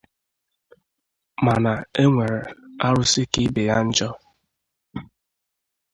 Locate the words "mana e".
1.45-2.03